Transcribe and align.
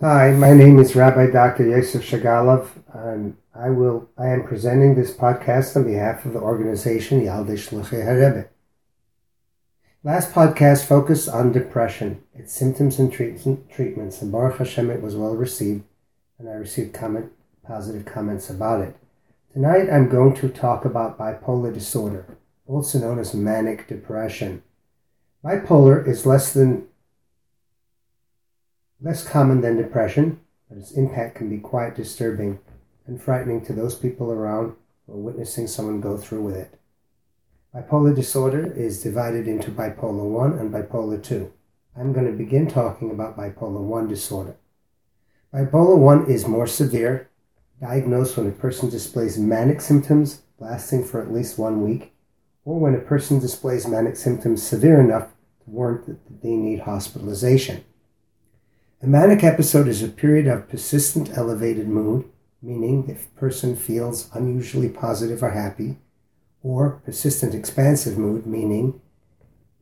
Hi, 0.00 0.30
my 0.30 0.52
name 0.52 0.78
is 0.78 0.94
Rabbi 0.94 1.28
Dr. 1.28 1.66
Yosef 1.66 2.08
Shagalov, 2.08 2.68
and 2.94 3.36
I 3.52 3.70
will 3.70 4.08
I 4.16 4.28
am 4.28 4.44
presenting 4.44 4.94
this 4.94 5.12
podcast 5.12 5.74
on 5.74 5.82
behalf 5.82 6.24
of 6.24 6.34
the 6.34 6.38
organization 6.38 7.20
Yaldei 7.20 7.58
Shluchei 7.58 8.06
Harebbe. 8.06 8.46
Last 10.04 10.30
podcast 10.30 10.84
focused 10.84 11.28
on 11.28 11.50
depression, 11.50 12.22
its 12.32 12.52
symptoms 12.52 13.00
and 13.00 13.12
treatments, 13.12 14.22
and 14.22 14.30
Baruch 14.30 14.58
Hashem 14.58 14.88
it 14.88 15.02
was 15.02 15.16
well 15.16 15.34
received, 15.34 15.82
and 16.38 16.48
I 16.48 16.52
received 16.52 16.94
comment, 16.94 17.32
positive 17.66 18.04
comments 18.04 18.48
about 18.48 18.82
it. 18.82 18.96
Tonight 19.52 19.90
I'm 19.90 20.08
going 20.08 20.36
to 20.36 20.48
talk 20.48 20.84
about 20.84 21.18
bipolar 21.18 21.74
disorder, 21.74 22.38
also 22.68 23.00
known 23.00 23.18
as 23.18 23.34
manic 23.34 23.88
depression. 23.88 24.62
Bipolar 25.44 26.06
is 26.06 26.24
less 26.24 26.52
than 26.52 26.86
less 29.00 29.26
common 29.26 29.60
than 29.60 29.76
depression, 29.76 30.40
but 30.68 30.78
its 30.78 30.92
impact 30.92 31.36
can 31.36 31.48
be 31.48 31.58
quite 31.58 31.94
disturbing 31.94 32.58
and 33.06 33.20
frightening 33.20 33.64
to 33.64 33.72
those 33.72 33.94
people 33.94 34.30
around 34.30 34.74
are 35.08 35.16
witnessing 35.16 35.66
someone 35.66 36.00
go 36.00 36.16
through 36.16 36.42
with 36.42 36.56
it. 36.56 36.78
Bipolar 37.74 38.14
disorder 38.14 38.72
is 38.72 39.02
divided 39.02 39.48
into 39.48 39.70
bipolar 39.70 40.24
1 40.24 40.58
and 40.58 40.72
bipolar 40.72 41.22
2. 41.22 41.52
I'm 41.96 42.12
going 42.12 42.26
to 42.26 42.32
begin 42.32 42.68
talking 42.68 43.10
about 43.10 43.36
bipolar 43.36 43.80
1 43.80 44.08
disorder. 44.08 44.56
Bipolar 45.52 45.96
1 45.96 46.30
is 46.30 46.46
more 46.46 46.66
severe, 46.66 47.30
diagnosed 47.80 48.36
when 48.36 48.48
a 48.48 48.52
person 48.52 48.90
displays 48.90 49.38
manic 49.38 49.80
symptoms 49.80 50.42
lasting 50.58 51.04
for 51.04 51.22
at 51.22 51.32
least 51.32 51.58
one 51.58 51.82
week, 51.82 52.12
or 52.64 52.78
when 52.78 52.94
a 52.94 52.98
person 52.98 53.38
displays 53.38 53.86
manic 53.86 54.16
symptoms 54.16 54.62
severe 54.62 55.00
enough 55.00 55.28
to 55.64 55.70
warrant 55.70 56.06
that 56.06 56.42
they 56.42 56.50
need 56.50 56.80
hospitalization. 56.80 57.84
A 59.00 59.06
manic 59.06 59.44
episode 59.44 59.86
is 59.86 60.02
a 60.02 60.08
period 60.08 60.48
of 60.48 60.68
persistent 60.68 61.30
elevated 61.38 61.86
mood, 61.86 62.28
meaning 62.60 63.06
the 63.06 63.14
person 63.38 63.76
feels 63.76 64.28
unusually 64.34 64.88
positive 64.88 65.40
or 65.40 65.50
happy, 65.50 65.98
or 66.64 67.00
persistent 67.04 67.54
expansive 67.54 68.18
mood, 68.18 68.44
meaning 68.44 69.00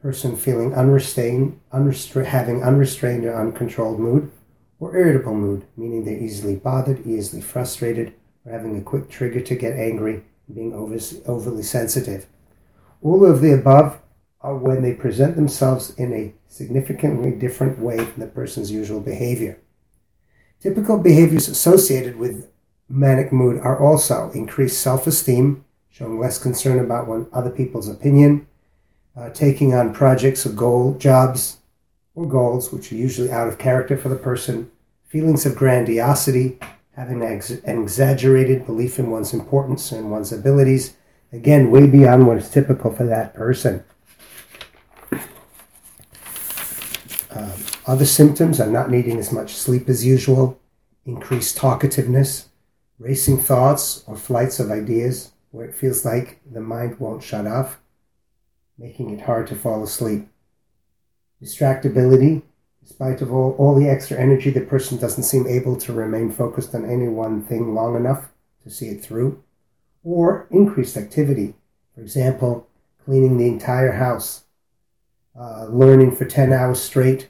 person 0.02 0.36
feeling 0.36 0.74
unrestrained, 0.74 1.58
unrestra- 1.72 2.26
having 2.26 2.62
unrestrained 2.62 3.24
or 3.24 3.34
uncontrolled 3.34 3.98
mood, 3.98 4.30
or 4.78 4.94
irritable 4.94 5.34
mood, 5.34 5.64
meaning 5.78 6.04
they're 6.04 6.19
easily 6.19 6.54
bothered, 6.54 7.06
easily 7.06 7.41
frustrated, 7.41 8.12
or 8.44 8.52
having 8.52 8.76
a 8.76 8.82
quick 8.82 9.08
trigger 9.08 9.41
to 9.41 9.56
get 9.56 9.78
angry, 9.78 10.24
being 10.52 10.74
over- 10.74 10.98
overly 11.24 11.62
sensitive. 11.62 12.26
All 13.00 13.24
of 13.24 13.41
the 13.41 13.54
above 13.54 13.98
are 14.40 14.56
when 14.56 14.82
they 14.82 14.94
present 14.94 15.36
themselves 15.36 15.94
in 15.96 16.12
a 16.12 16.32
significantly 16.48 17.30
different 17.32 17.78
way 17.78 17.96
from 17.96 18.20
the 18.20 18.28
person's 18.28 18.70
usual 18.70 19.00
behavior. 19.00 19.58
Typical 20.60 20.98
behaviors 20.98 21.48
associated 21.48 22.16
with 22.16 22.48
manic 22.88 23.32
mood 23.32 23.60
are 23.60 23.80
also 23.80 24.30
increased 24.32 24.80
self 24.80 25.06
esteem, 25.06 25.64
showing 25.90 26.18
less 26.18 26.38
concern 26.38 26.78
about 26.78 27.06
one, 27.06 27.26
other 27.32 27.50
people's 27.50 27.88
opinion, 27.88 28.46
uh, 29.16 29.30
taking 29.30 29.74
on 29.74 29.94
projects 29.94 30.46
or 30.46 30.50
goal 30.50 30.94
jobs 30.98 31.58
or 32.14 32.26
goals 32.26 32.72
which 32.72 32.92
are 32.92 32.96
usually 32.96 33.30
out 33.30 33.48
of 33.48 33.58
character 33.58 33.96
for 33.96 34.08
the 34.08 34.16
person, 34.16 34.70
feelings 35.04 35.46
of 35.46 35.54
grandiosity, 35.54 36.58
having 36.96 37.22
an 37.22 37.82
exaggerated 37.82 38.64
belief 38.64 38.98
in 38.98 39.10
one's 39.10 39.34
importance 39.34 39.92
and 39.92 40.10
one's 40.10 40.32
abilities, 40.32 40.96
again, 41.32 41.70
way 41.70 41.86
beyond 41.86 42.26
what 42.26 42.38
is 42.38 42.50
typical 42.50 42.92
for 42.92 43.04
that 43.04 43.34
person. 43.34 43.84
Other 47.86 48.04
symptoms 48.04 48.60
are 48.60 48.70
not 48.70 48.90
needing 48.90 49.18
as 49.18 49.32
much 49.32 49.54
sleep 49.54 49.88
as 49.88 50.04
usual, 50.04 50.58
increased 51.04 51.56
talkativeness, 51.56 52.46
racing 52.98 53.38
thoughts 53.38 54.02
or 54.06 54.16
flights 54.16 54.58
of 54.58 54.70
ideas 54.70 55.32
where 55.52 55.66
it 55.66 55.74
feels 55.74 56.04
like 56.04 56.41
the 56.50 56.60
mind 56.60 56.98
won't 56.98 57.22
shut 57.22 57.46
off, 57.46 57.78
making 58.76 59.10
it 59.10 59.22
hard 59.22 59.46
to 59.46 59.54
fall 59.54 59.82
asleep. 59.84 60.28
Distractibility, 61.42 62.42
despite 62.82 63.22
of 63.22 63.32
all, 63.32 63.52
all 63.52 63.75
the 63.75 63.88
extra 63.88 64.19
energy, 64.19 64.50
the 64.50 64.60
person 64.60 64.98
doesn't 64.98 65.22
seem 65.22 65.46
able 65.46 65.76
to 65.76 65.92
remain 65.92 66.32
focused 66.32 66.75
on 66.75 66.84
any 66.84 67.08
one 67.08 67.42
thing 67.42 67.75
long 67.75 67.94
enough 67.94 68.30
to 68.64 68.70
see 68.70 68.88
it 68.88 69.02
through. 69.02 69.42
Or 70.02 70.46
increased 70.50 70.96
activity, 70.96 71.54
for 71.94 72.00
example, 72.00 72.69
cleaning 73.04 73.38
the 73.38 73.48
entire 73.48 73.92
house, 73.92 74.44
uh, 75.38 75.66
learning 75.66 76.16
for 76.16 76.25
10 76.25 76.52
hours 76.52 76.82
straight, 76.82 77.28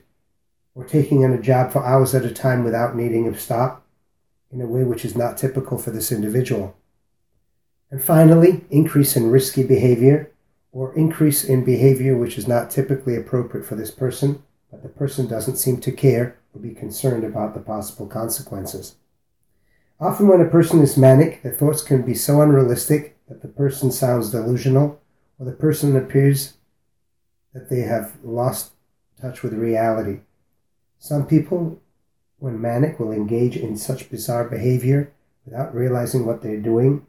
or 0.77 0.85
taking 0.85 1.25
on 1.25 1.33
a 1.33 1.41
job 1.41 1.73
for 1.73 1.85
hours 1.85 2.15
at 2.15 2.25
a 2.25 2.31
time 2.31 2.63
without 2.63 2.95
needing 2.95 3.27
a 3.27 3.37
stop 3.37 3.85
in 4.53 4.61
a 4.61 4.67
way 4.67 4.85
which 4.85 5.07
is 5.07 5.17
not 5.17 5.39
typical 5.39 5.79
for 5.79 5.91
this 5.91 6.13
individual. 6.13 6.77
And 7.91 8.05
finally, 8.05 8.65
increase 8.71 9.17
in 9.17 9.31
risky 9.31 9.65
behavior 9.65 10.31
or 10.73 10.95
increase 10.95 11.43
in 11.43 11.65
behavior 11.65 12.17
which 12.17 12.37
is 12.37 12.47
not 12.47 12.71
typically 12.71 13.17
appropriate 13.17 13.65
for 13.65 13.75
this 13.75 13.91
person, 13.91 14.43
but 14.71 14.83
the 14.83 14.91
person 14.91 15.27
doesn't 15.27 15.57
seem 15.57 15.81
to 15.81 15.91
care 15.91 16.37
or 16.55 16.61
be 16.61 16.75
concerned 16.75 17.25
about 17.25 17.55
the 17.55 17.61
possible 17.61 18.07
consequences. 18.07 18.97
Often, 19.99 20.29
when 20.29 20.43
a 20.43 20.51
person 20.51 20.81
is 20.83 20.99
manic, 20.99 21.43
the 21.43 21.51
thoughts 21.51 21.83
can 21.83 22.03
be 22.03 22.15
so 22.15 22.43
unrealistic 22.43 23.17
that 23.29 23.41
the 23.41 23.49
person 23.49 23.91
sounds 23.91 24.31
delusional 24.31 25.01
or 25.39 25.47
the 25.47 25.53
person 25.53 25.97
appears 25.97 26.59
that 27.55 27.71
they 27.71 27.81
have 27.81 28.13
lost 28.23 28.73
touch 29.19 29.43
with 29.43 29.55
reality. 29.55 30.21
Some 30.99 31.27
people, 31.27 31.81
when 32.39 32.61
manic, 32.61 32.99
will 32.99 33.13
engage 33.13 33.57
in 33.57 33.77
such 33.77 34.11
bizarre 34.11 34.49
behavior 34.49 35.13
without 35.45 35.75
realizing 35.75 36.27
what 36.27 36.43
they're 36.43 36.57
doing, 36.57 37.07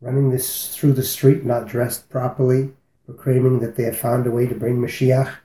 running 0.00 0.30
this 0.30 0.74
through 0.74 0.92
the 0.92 1.02
street 1.02 1.44
not 1.44 1.66
dressed 1.66 2.08
properly, 2.08 2.72
proclaiming 3.04 3.58
that 3.60 3.76
they 3.76 3.82
have 3.84 3.98
found 3.98 4.26
a 4.26 4.30
way 4.30 4.46
to 4.46 4.54
bring 4.54 4.76
Mashiach, 4.76 5.36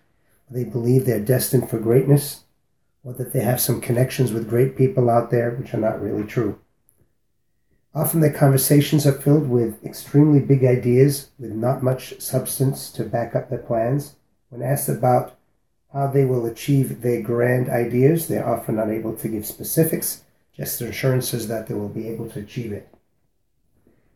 they 0.49 0.63
believe 0.63 1.05
they're 1.05 1.19
destined 1.19 1.69
for 1.69 1.79
greatness, 1.79 2.43
or 3.03 3.13
that 3.13 3.33
they 3.33 3.41
have 3.41 3.59
some 3.59 3.81
connections 3.81 4.31
with 4.31 4.49
great 4.49 4.75
people 4.75 5.09
out 5.09 5.31
there, 5.31 5.51
which 5.51 5.73
are 5.73 5.79
not 5.79 6.01
really 6.01 6.23
true. 6.23 6.59
Often 7.93 8.19
their 8.19 8.33
conversations 8.33 9.07
are 9.07 9.13
filled 9.13 9.49
with 9.49 9.83
extremely 9.85 10.39
big 10.39 10.63
ideas 10.65 11.29
with 11.39 11.51
not 11.51 11.81
much 11.81 12.19
substance 12.19 12.91
to 12.91 13.03
back 13.03 13.35
up 13.35 13.49
their 13.49 13.59
plans, 13.59 14.15
when 14.49 14.61
asked 14.61 14.89
about 14.89 15.34
how 15.95 16.07
they 16.07 16.25
will 16.25 16.45
achieve 16.45 17.01
their 17.01 17.21
grand 17.21 17.69
ideas, 17.69 18.27
they 18.27 18.37
are 18.37 18.53
often 18.53 18.77
unable 18.77 19.15
to 19.15 19.29
give 19.29 19.45
specifics, 19.45 20.25
just 20.53 20.81
assurances 20.81 21.47
that 21.47 21.67
they 21.67 21.73
will 21.73 21.87
be 21.87 22.09
able 22.09 22.29
to 22.29 22.39
achieve 22.39 22.73
it. 22.73 22.93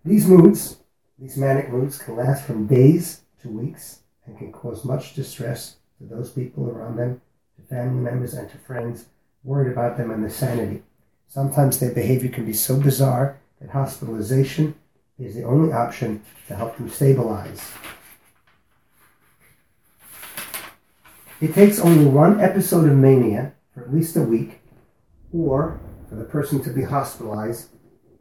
These 0.03 0.27
moods, 0.27 0.75
these 1.17 1.37
manic 1.37 1.69
moods, 1.69 1.97
can 1.97 2.17
last 2.17 2.45
from 2.45 2.67
days 2.67 3.21
to 3.41 3.47
weeks 3.47 3.99
and 4.25 4.37
can 4.37 4.51
cause 4.51 4.83
much 4.83 5.15
distress 5.15 5.77
to 5.99 6.03
those 6.03 6.31
people 6.31 6.69
around 6.69 6.97
them, 6.97 7.21
to 7.55 7.61
family 7.73 8.01
members, 8.01 8.33
and 8.33 8.49
to 8.49 8.57
friends 8.57 9.05
worried 9.45 9.71
about 9.71 9.95
them 9.95 10.11
and 10.11 10.21
their 10.21 10.29
sanity. 10.29 10.83
Sometimes 11.29 11.79
their 11.79 11.93
behavior 11.93 12.29
can 12.29 12.45
be 12.45 12.53
so 12.53 12.77
bizarre 12.77 13.39
that 13.61 13.69
hospitalization 13.69 14.75
is 15.17 15.33
the 15.35 15.43
only 15.43 15.71
option 15.71 16.23
to 16.47 16.55
help 16.55 16.75
them 16.75 16.89
stabilize. 16.89 17.61
It 21.41 21.53
takes 21.53 21.79
only 21.79 22.05
one 22.05 22.41
episode 22.41 22.89
of 22.89 22.97
mania 22.97 23.53
for 23.73 23.83
at 23.83 23.93
least 23.93 24.17
a 24.17 24.21
week, 24.21 24.59
or 25.31 25.79
for 26.09 26.15
the 26.15 26.25
person 26.25 26.61
to 26.63 26.69
be 26.69 26.83
hospitalized 26.83 27.69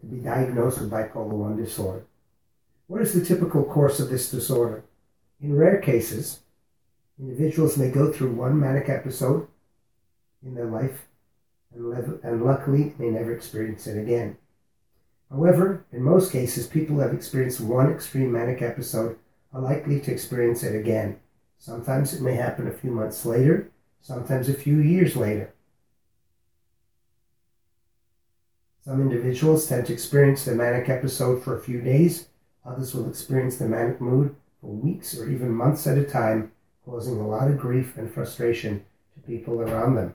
to 0.00 0.06
be 0.06 0.18
diagnosed 0.18 0.80
with 0.80 0.90
bipolar 0.90 1.32
1 1.32 1.56
disorder. 1.56 2.06
What 2.86 3.02
is 3.02 3.12
the 3.12 3.24
typical 3.24 3.64
course 3.64 3.98
of 3.98 4.08
this 4.08 4.30
disorder? 4.30 4.84
In 5.40 5.56
rare 5.56 5.80
cases, 5.80 6.40
individuals 7.18 7.76
may 7.76 7.90
go 7.90 8.12
through 8.12 8.34
one 8.34 8.60
manic 8.60 8.88
episode 8.88 9.48
in 10.44 10.54
their 10.54 10.70
life 10.70 11.08
and, 11.74 12.20
and 12.22 12.44
luckily 12.44 12.94
may 12.98 13.10
never 13.10 13.32
experience 13.32 13.88
it 13.88 14.00
again. 14.00 14.36
However, 15.28 15.84
in 15.90 16.02
most 16.02 16.30
cases, 16.30 16.68
people 16.68 16.94
who 16.94 17.02
have 17.02 17.12
experienced 17.12 17.60
one 17.60 17.90
extreme 17.90 18.30
manic 18.30 18.62
episode 18.62 19.18
are 19.52 19.60
likely 19.60 20.00
to 20.02 20.12
experience 20.12 20.62
it 20.62 20.78
again. 20.78 21.18
Sometimes 21.58 22.14
it 22.14 22.22
may 22.22 22.34
happen 22.34 22.68
a 22.68 22.72
few 22.72 22.90
months 22.90 23.26
later, 23.26 23.70
sometimes 24.00 24.48
a 24.48 24.54
few 24.54 24.78
years 24.78 25.16
later. 25.16 25.52
Some 28.84 29.02
individuals 29.02 29.66
tend 29.66 29.86
to 29.86 29.92
experience 29.92 30.44
the 30.44 30.54
manic 30.54 30.88
episode 30.88 31.42
for 31.42 31.56
a 31.56 31.60
few 31.60 31.80
days, 31.80 32.28
others 32.64 32.94
will 32.94 33.08
experience 33.08 33.56
the 33.56 33.68
manic 33.68 34.00
mood 34.00 34.34
for 34.60 34.68
weeks 34.68 35.18
or 35.18 35.28
even 35.28 35.50
months 35.50 35.86
at 35.86 35.98
a 35.98 36.04
time, 36.04 36.52
causing 36.86 37.18
a 37.18 37.26
lot 37.26 37.50
of 37.50 37.58
grief 37.58 37.96
and 37.98 38.10
frustration 38.10 38.84
to 39.14 39.20
people 39.20 39.60
around 39.60 39.96
them. 39.96 40.14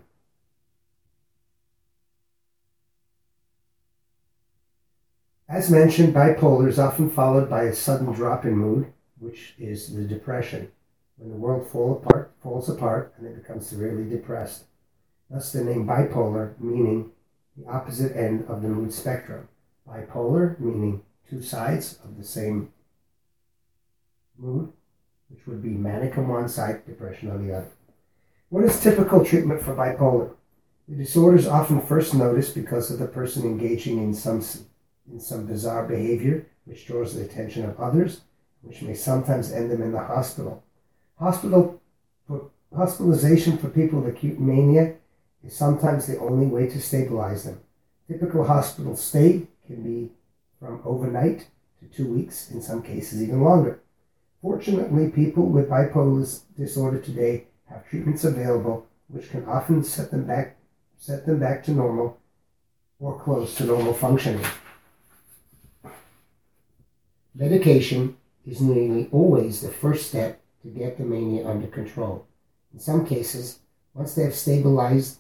As 5.48 5.70
mentioned, 5.70 6.16
bipolar 6.16 6.68
is 6.68 6.80
often 6.80 7.12
followed 7.12 7.50
by 7.50 7.66
a 7.66 7.76
sudden 7.76 8.12
drop 8.12 8.44
in 8.46 8.58
mood, 8.58 8.92
which 9.20 9.54
is 9.60 9.94
the 9.94 10.04
depression 10.04 10.72
when 11.18 11.30
the 11.30 11.38
world 11.38 11.68
fall 11.68 12.02
apart, 12.04 12.32
falls 12.42 12.70
apart 12.70 13.14
and 13.18 13.28
they 13.28 13.32
become 13.32 13.60
severely 13.60 14.10
depressed. 14.10 14.66
Thus 15.30 15.52
the 15.52 15.64
name 15.64 15.88
bipolar, 15.88 16.60
meaning 16.60 17.12
the 17.58 17.70
opposite 17.70 18.16
end 18.16 18.46
of 18.48 18.62
the 18.62 18.68
mood 18.68 18.94
spectrum. 18.94 19.48
Bipolar, 19.88 20.60
meaning 20.60 21.04
two 21.30 21.42
sides 21.42 22.00
of 22.04 22.18
the 22.18 22.24
same 22.24 22.72
mood, 24.38 24.72
which 25.30 25.46
would 25.48 25.62
be 25.62 25.70
manic 25.70 26.18
on 26.18 26.28
one 26.28 26.50
side, 26.50 26.86
depression 26.86 27.30
on 27.32 27.48
the 27.48 27.56
other. 27.56 27.72
What 28.50 28.64
is 28.66 28.80
typical 28.80 29.26
treatment 29.26 29.62
for 29.62 29.76
bipolar? 29.76 30.36
The 30.88 30.96
disorder 30.96 31.38
is 31.38 31.48
often 31.48 31.82
first 31.82 32.14
noticed 32.14 32.54
because 32.54 32.92
of 32.92 33.00
the 33.00 33.08
person 33.08 33.44
engaging 33.44 34.00
in 34.00 34.14
some, 34.14 34.44
in 35.12 35.20
some 35.20 35.46
bizarre 35.46 35.88
behavior 35.88 36.46
which 36.66 36.86
draws 36.86 37.16
the 37.16 37.24
attention 37.24 37.66
of 37.66 37.80
others, 37.80 38.22
which 38.62 38.82
may 38.82 38.94
sometimes 38.94 39.52
end 39.52 39.72
them 39.72 39.82
in 39.82 39.92
the 39.92 40.00
hospital. 40.00 40.64
Hospital 41.24 41.80
hospitalization 42.76 43.58
for 43.58 43.70
people 43.70 44.02
with 44.02 44.14
acute 44.14 44.42
mania 44.42 44.96
is 45.42 45.56
sometimes 45.56 46.06
the 46.06 46.20
only 46.20 46.48
way 46.48 46.68
to 46.68 46.82
stabilize 46.82 47.46
them. 47.46 47.62
Typical 48.10 48.44
hospital 48.44 48.98
stay 48.98 49.48
can 49.66 49.82
be 49.84 50.12
from 50.60 50.82
overnight 50.84 51.48
to 51.80 51.86
two 51.96 52.14
weeks, 52.14 52.52
in 52.52 52.62
some 52.62 52.84
cases 52.84 53.24
even 53.24 53.42
longer. 53.42 53.80
Fortunately, 54.42 55.08
people 55.08 55.46
with 55.46 55.70
bipolar 55.70 56.42
disorder 56.58 57.00
today 57.00 57.46
have 57.70 57.88
treatments 57.88 58.26
available 58.26 58.86
which 59.08 59.30
can 59.32 59.46
often 59.46 59.82
set 59.82 60.12
them 60.12 60.26
back 60.26 60.58
set 60.98 61.26
them 61.26 61.40
back 61.40 61.64
to 61.64 61.72
normal 61.72 62.18
or 63.00 63.18
close 63.18 63.56
to 63.56 63.64
normal 63.64 63.94
functioning. 63.94 64.46
Medication 67.34 68.18
is 68.46 68.60
nearly 68.60 69.08
always 69.14 69.62
the 69.62 69.72
first 69.72 70.10
step 70.10 70.43
to 70.64 70.70
get 70.70 70.98
the 70.98 71.04
mania 71.04 71.48
under 71.48 71.68
control. 71.68 72.26
In 72.74 72.80
some 72.80 73.06
cases, 73.06 73.60
once 73.94 74.16
they 74.16 74.24
have 74.24 74.34
stabilized, 74.34 75.20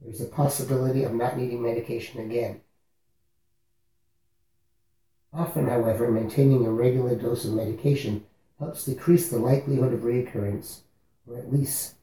there's 0.00 0.20
a 0.20 0.26
possibility 0.26 1.04
of 1.04 1.14
not 1.14 1.38
needing 1.38 1.62
medication 1.62 2.20
again. 2.20 2.60
Often, 5.32 5.68
however, 5.68 6.10
maintaining 6.10 6.66
a 6.66 6.70
regular 6.70 7.14
dose 7.14 7.44
of 7.44 7.52
medication 7.52 8.24
helps 8.58 8.84
decrease 8.84 9.28
the 9.28 9.38
likelihood 9.38 9.92
of 9.92 10.00
reoccurrence, 10.00 10.80
or 11.26 11.38
at 11.38 11.52
least 11.52 11.94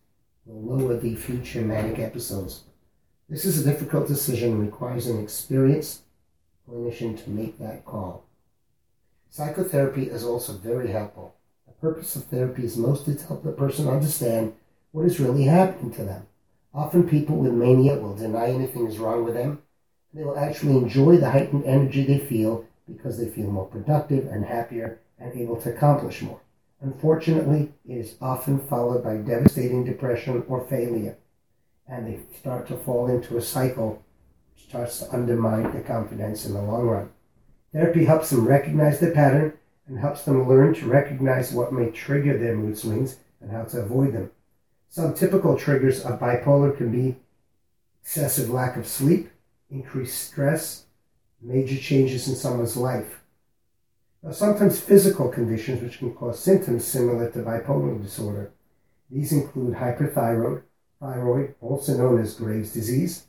will 0.45 0.61
lower 0.61 0.97
the 0.97 1.15
future 1.15 1.61
manic 1.61 1.99
episodes. 1.99 2.63
This 3.29 3.45
is 3.45 3.59
a 3.65 3.71
difficult 3.71 4.07
decision 4.07 4.51
and 4.51 4.61
requires 4.61 5.07
an 5.07 5.21
experienced 5.21 6.01
clinician 6.69 7.21
to 7.23 7.29
make 7.29 7.57
that 7.59 7.85
call. 7.85 8.25
Psychotherapy 9.29 10.03
is 10.09 10.23
also 10.23 10.53
very 10.53 10.91
helpful. 10.91 11.35
The 11.67 11.73
purpose 11.73 12.15
of 12.15 12.25
therapy 12.25 12.65
is 12.65 12.77
mostly 12.77 13.15
to 13.15 13.25
help 13.25 13.43
the 13.43 13.51
person 13.51 13.87
understand 13.87 14.53
what 14.91 15.05
is 15.05 15.19
really 15.19 15.43
happening 15.43 15.91
to 15.93 16.03
them. 16.03 16.27
Often 16.73 17.09
people 17.09 17.37
with 17.37 17.53
mania 17.53 17.97
will 17.97 18.15
deny 18.15 18.49
anything 18.49 18.87
is 18.87 18.97
wrong 18.97 19.23
with 19.23 19.33
them. 19.33 19.61
They 20.13 20.23
will 20.23 20.37
actually 20.37 20.77
enjoy 20.77 21.17
the 21.17 21.29
heightened 21.29 21.65
energy 21.65 22.03
they 22.03 22.19
feel 22.19 22.65
because 22.87 23.17
they 23.17 23.29
feel 23.29 23.51
more 23.51 23.65
productive 23.65 24.27
and 24.27 24.45
happier 24.45 24.99
and 25.19 25.33
able 25.33 25.59
to 25.61 25.73
accomplish 25.73 26.21
more. 26.21 26.41
Unfortunately, 26.81 27.71
it 27.87 27.93
is 27.97 28.15
often 28.21 28.59
followed 28.67 29.03
by 29.03 29.17
devastating 29.17 29.85
depression 29.85 30.43
or 30.47 30.67
failure, 30.67 31.17
and 31.87 32.05
they 32.05 32.19
start 32.37 32.67
to 32.67 32.75
fall 32.75 33.07
into 33.07 33.37
a 33.37 33.41
cycle 33.41 34.03
which 34.53 34.65
starts 34.65 34.99
to 34.99 35.13
undermine 35.13 35.71
their 35.71 35.81
confidence 35.81 36.45
in 36.45 36.53
the 36.53 36.61
long 36.61 36.85
run. 36.87 37.09
Therapy 37.71 38.05
helps 38.05 38.29
them 38.29 38.45
recognize 38.45 38.99
the 38.99 39.11
pattern 39.11 39.53
and 39.87 39.99
helps 39.99 40.23
them 40.23 40.47
learn 40.47 40.73
to 40.75 40.85
recognize 40.85 41.51
what 41.51 41.73
may 41.73 41.91
trigger 41.91 42.37
their 42.37 42.55
mood 42.55 42.77
swings 42.77 43.17
and 43.41 43.51
how 43.51 43.63
to 43.63 43.81
avoid 43.81 44.13
them. 44.13 44.31
Some 44.89 45.13
typical 45.13 45.57
triggers 45.57 46.05
of 46.05 46.19
bipolar 46.19 46.77
can 46.77 46.91
be 46.91 47.15
excessive 48.01 48.49
lack 48.49 48.77
of 48.77 48.87
sleep, 48.87 49.29
increased 49.69 50.23
stress, 50.23 50.85
major 51.41 51.77
changes 51.77 52.27
in 52.27 52.35
someone's 52.35 52.77
life. 52.77 53.21
Now, 54.21 54.31
sometimes 54.31 54.79
physical 54.79 55.29
conditions 55.29 55.81
which 55.81 55.99
can 55.99 56.13
cause 56.13 56.39
symptoms 56.39 56.85
similar 56.85 57.29
to 57.31 57.39
bipolar 57.39 58.01
disorder. 58.01 58.51
These 59.09 59.33
include 59.33 59.75
hyperthyroid, 59.75 60.63
thyroid, 60.99 61.55
also 61.59 61.97
known 61.97 62.21
as 62.21 62.35
Graves' 62.35 62.71
disease, 62.71 63.25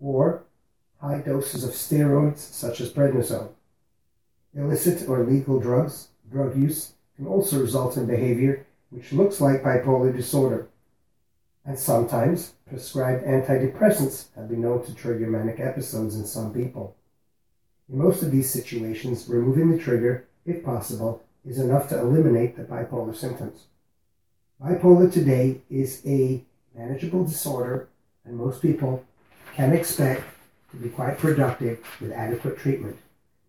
or 0.00 0.42
high 1.00 1.18
doses 1.18 1.62
of 1.62 1.70
steroids 1.70 2.38
such 2.38 2.80
as 2.80 2.92
prednisone. 2.92 3.50
Illicit 4.56 5.08
or 5.08 5.24
legal 5.24 5.60
drugs, 5.60 6.08
drug 6.30 6.56
use, 6.56 6.92
can 7.16 7.26
also 7.26 7.60
result 7.60 7.96
in 7.96 8.06
behavior 8.06 8.66
which 8.90 9.12
looks 9.12 9.40
like 9.40 9.62
bipolar 9.62 10.14
disorder. 10.14 10.68
And 11.64 11.78
sometimes 11.78 12.52
prescribed 12.68 13.24
antidepressants 13.24 14.26
have 14.36 14.48
been 14.48 14.62
known 14.62 14.84
to 14.84 14.94
trigger 14.94 15.26
manic 15.26 15.58
episodes 15.58 16.16
in 16.16 16.24
some 16.24 16.54
people. 16.54 16.96
In 17.88 17.98
most 17.98 18.22
of 18.22 18.30
these 18.30 18.50
situations, 18.50 19.28
removing 19.28 19.70
the 19.70 19.82
trigger, 19.82 20.28
if 20.44 20.64
possible, 20.64 21.22
is 21.44 21.58
enough 21.58 21.88
to 21.88 21.98
eliminate 21.98 22.56
the 22.56 22.64
bipolar 22.64 23.14
symptoms. 23.14 23.66
Bipolar 24.62 25.12
today 25.12 25.60
is 25.68 26.02
a 26.06 26.42
manageable 26.74 27.24
disorder, 27.24 27.88
and 28.24 28.36
most 28.36 28.62
people 28.62 29.04
can 29.54 29.72
expect 29.72 30.22
to 30.70 30.76
be 30.76 30.88
quite 30.88 31.18
productive 31.18 31.84
with 32.00 32.12
adequate 32.12 32.58
treatment. 32.58 32.96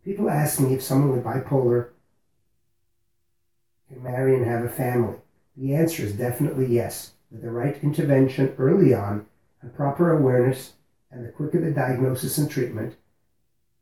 People 0.07 0.30
ask 0.30 0.62
me 0.62 0.74
if 0.74 0.81
someone 0.81 1.12
with 1.12 1.25
bipolar 1.25 1.89
can 3.89 4.01
marry 4.01 4.36
and 4.36 4.45
have 4.45 4.63
a 4.63 4.69
family. 4.69 5.18
The 5.57 5.75
answer 5.75 6.04
is 6.04 6.13
definitely 6.13 6.68
yes. 6.68 7.12
With 7.30 7.42
the 7.42 7.51
right 7.51 7.77
intervention 7.83 8.56
early 8.57 8.94
on 8.94 9.25
and 9.62 9.75
proper 9.75 10.18
awareness, 10.18 10.75
and 11.12 11.25
the 11.25 11.31
quicker 11.33 11.59
the 11.59 11.71
diagnosis 11.71 12.38
and 12.38 12.50
treatment, 12.50 12.95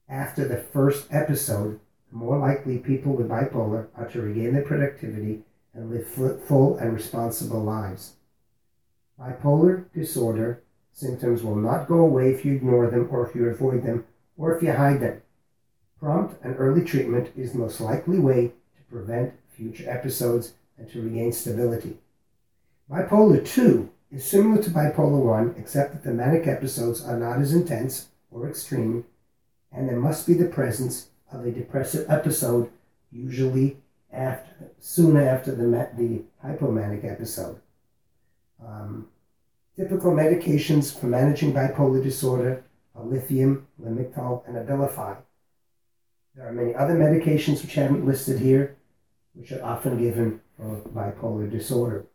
after 0.10 0.48
the 0.48 0.58
first 0.58 1.06
episode, 1.12 1.80
the 2.10 2.18
more 2.18 2.40
likely 2.40 2.80
people 2.80 3.14
with 3.14 3.30
bipolar 3.30 3.86
are 3.96 4.08
to 4.08 4.22
regain 4.24 4.54
their 4.54 4.64
productivity 4.64 5.44
and 5.76 5.92
live 5.92 6.08
full 6.08 6.76
and 6.78 6.96
responsible 6.96 7.64
lives. 7.64 8.14
Bipolar 9.20 9.86
disorder 9.94 10.64
symptoms 10.92 11.44
will 11.44 11.56
not 11.56 11.88
go 11.88 12.00
away 12.00 12.32
if 12.32 12.44
you 12.44 12.56
ignore 12.56 12.90
them 12.90 13.10
or 13.12 13.30
if 13.30 13.36
you 13.36 13.48
avoid 13.48 13.84
them 13.84 14.06
or 14.38 14.56
if 14.56 14.64
you 14.64 14.74
hide 14.74 15.02
them. 15.02 15.22
Prompt 16.06 16.36
and 16.44 16.56
early 16.60 16.84
treatment 16.84 17.32
is 17.36 17.52
the 17.52 17.58
most 17.58 17.82
likely 17.82 18.20
way 18.20 18.50
to 18.50 18.84
prevent 18.92 19.34
future 19.50 19.90
episodes 19.90 20.54
and 20.78 20.88
to 20.92 21.02
regain 21.02 21.32
stability. 21.32 21.98
Bipolar 22.88 23.44
2 23.44 23.90
is 24.12 24.24
similar 24.24 24.62
to 24.62 24.70
bipolar 24.70 25.20
1 25.20 25.56
except 25.58 25.94
that 25.94 26.04
the 26.04 26.14
manic 26.14 26.46
episodes 26.46 27.04
are 27.04 27.18
not 27.18 27.42
as 27.42 27.54
intense 27.56 28.10
or 28.30 28.48
extreme 28.48 29.06
and 29.72 29.90
there 29.90 30.00
must 30.00 30.28
be 30.28 30.36
the 30.36 30.46
presence 30.46 31.08
of 31.32 31.44
a 31.44 31.52
depressive 31.52 32.08
episode, 32.08 32.70
usually 33.12 33.78
after, 34.14 34.70
soon 34.80 35.18
after 35.18 35.56
the, 35.56 35.90
the 35.98 36.22
hypomanic 36.46 37.04
episode. 37.04 37.60
Um, 38.64 39.08
typical 39.76 40.12
medications 40.12 40.96
for 40.96 41.08
managing 41.08 41.52
bipolar 41.52 42.04
disorder 42.04 42.64
are 42.94 43.04
lithium, 43.04 43.66
Lamictal, 43.82 44.48
and 44.48 44.56
Abilify. 44.56 45.18
There 46.36 46.48
are 46.48 46.52
many 46.52 46.76
other 46.76 46.96
medications 46.96 47.62
which 47.62 47.76
haven't 47.76 48.06
listed 48.06 48.40
here, 48.40 48.76
which 49.34 49.52
are 49.54 49.64
often 49.64 49.98
given 49.98 50.42
for 50.58 50.82
bipolar 50.94 51.50
disorder. 51.50 52.06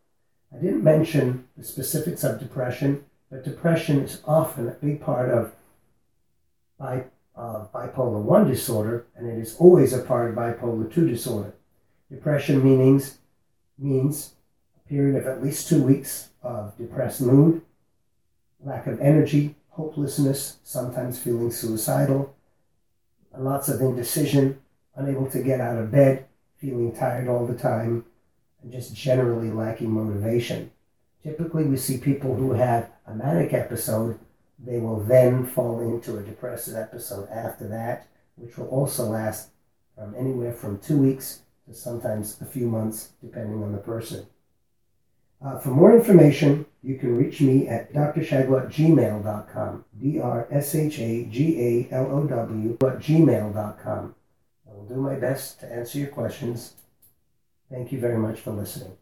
I 0.53 0.57
didn't 0.57 0.83
mention 0.83 1.47
the 1.57 1.63
specifics 1.63 2.23
of 2.23 2.39
depression, 2.39 3.05
but 3.31 3.43
depression 3.43 4.01
is 4.01 4.21
often 4.25 4.67
a 4.67 4.73
big 4.73 5.01
part 5.01 5.29
of 5.29 5.53
bipolar 6.79 7.07
uh, 7.35 7.65
bipolar 7.73 8.21
1 8.21 8.47
disorder, 8.47 9.05
and 9.15 9.27
it 9.27 9.39
is 9.39 9.55
always 9.57 9.93
a 9.93 10.03
part 10.03 10.29
of 10.29 10.35
bipolar 10.35 10.93
2 10.93 11.07
disorder. 11.07 11.53
Depression 12.11 12.63
meanings, 12.63 13.17
means 13.79 14.33
a 14.75 14.87
period 14.87 15.15
of 15.15 15.25
at 15.25 15.41
least 15.41 15.67
two 15.67 15.81
weeks 15.81 16.29
of 16.43 16.77
depressed 16.77 17.21
mood, 17.21 17.61
lack 18.63 18.85
of 18.85 18.99
energy, 18.99 19.55
hopelessness, 19.69 20.57
sometimes 20.63 21.17
feeling 21.17 21.51
suicidal, 21.51 22.35
lots 23.37 23.69
of 23.69 23.81
indecision, 23.81 24.59
unable 24.95 25.29
to 25.31 25.41
get 25.41 25.61
out 25.61 25.77
of 25.77 25.91
bed, 25.91 26.25
feeling 26.57 26.93
tired 26.93 27.27
all 27.27 27.45
the 27.45 27.57
time, 27.57 28.05
and 28.61 28.71
just 28.71 28.95
generally 28.95 29.49
lacking 29.49 29.91
motivation. 29.91 30.71
Typically, 31.23 31.63
we 31.63 31.77
see 31.77 31.97
people 31.97 32.35
who 32.35 32.53
have 32.53 32.89
a 33.07 33.15
manic 33.15 33.53
episode 33.53 34.19
they 34.63 34.77
will 34.77 34.99
then 34.99 35.45
fall 35.45 35.79
into 35.81 36.17
a 36.17 36.21
depressive 36.23 36.75
episode 36.75 37.27
after 37.29 37.67
that, 37.67 38.07
which 38.35 38.57
will 38.57 38.67
also 38.67 39.05
last 39.05 39.49
from 39.95 40.15
anywhere 40.15 40.53
from 40.53 40.79
two 40.79 40.97
weeks 40.97 41.41
to 41.67 41.73
sometimes 41.73 42.39
a 42.41 42.45
few 42.45 42.67
months, 42.67 43.09
depending 43.21 43.63
on 43.63 43.71
the 43.71 43.79
person. 43.79 44.25
Uh, 45.43 45.57
for 45.59 45.69
more 45.69 45.95
information, 45.95 46.65
you 46.83 46.97
can 46.97 47.17
reach 47.17 47.41
me 47.41 47.67
at 47.67 47.91
drshagalow 47.93 48.65
at 48.65 48.69
gmail.com. 48.69 49.85
D-R-S-H-A-G-A-L-O-W 49.99 52.73
at 52.73 52.99
gmail.com. 52.99 54.15
I 54.69 54.73
will 54.73 54.85
do 54.85 54.95
my 54.95 55.15
best 55.15 55.59
to 55.61 55.71
answer 55.71 55.97
your 55.97 56.09
questions. 56.09 56.73
Thank 57.71 57.91
you 57.91 57.99
very 57.99 58.17
much 58.17 58.39
for 58.39 58.51
listening. 58.51 58.97